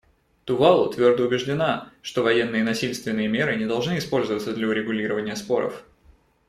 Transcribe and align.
Тувалу 0.45 0.87
твердо 0.89 1.25
убеждена, 1.25 1.91
что 2.01 2.23
военные 2.23 2.61
и 2.61 2.65
насильственные 2.65 3.27
меры 3.27 3.55
не 3.55 3.67
должны 3.67 3.99
использоваться 3.99 4.51
для 4.51 4.67
урегулирования 4.67 5.35
споров. 5.35 5.83